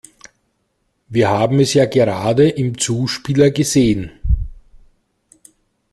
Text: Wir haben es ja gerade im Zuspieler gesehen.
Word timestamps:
Wir 1.09 1.29
haben 1.29 1.59
es 1.59 1.75
ja 1.75 1.85
gerade 1.85 2.49
im 2.49 2.75
Zuspieler 2.79 3.51
gesehen. 3.51 4.09